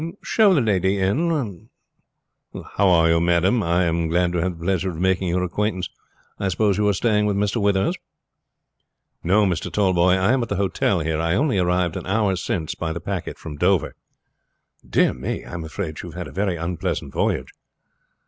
"Show 0.23 0.55
the 0.55 0.61
lady 0.61 0.97
in. 0.97 1.69
How 2.75 2.89
are 2.89 3.07
you, 3.09 3.21
madam? 3.21 3.61
I 3.61 3.83
am 3.83 4.07
glad 4.07 4.31
to 4.33 4.39
have 4.39 4.57
the 4.57 4.65
pleasure 4.65 4.89
of 4.89 4.97
making 4.99 5.27
your 5.27 5.43
acquaintance. 5.43 5.91
I 6.39 6.47
suppose 6.47 6.79
you 6.79 6.87
are 6.87 6.93
staying 6.93 7.27
with 7.27 7.35
Mr. 7.37 7.61
Withers?" 7.61 7.95
"No, 9.23 9.45
Mr. 9.45 9.71
Tallboys, 9.71 10.17
I 10.17 10.33
am 10.33 10.41
at 10.41 10.49
the 10.49 10.55
hotel 10.55 11.01
here. 11.01 11.21
I 11.21 11.35
only 11.35 11.59
arrived 11.59 11.95
an 11.97 12.07
hour 12.07 12.35
since 12.35 12.73
by 12.73 12.91
the 12.93 12.99
packet 12.99 13.37
from 13.37 13.57
Dover." 13.57 13.93
"Dear 14.89 15.13
me. 15.13 15.45
I 15.45 15.53
am 15.53 15.63
afraid 15.63 16.01
you 16.01 16.09
have 16.09 16.17
had 16.17 16.27
a 16.27 16.31
very 16.31 16.55
unpleasant 16.55 17.13
voyage." 17.13 17.49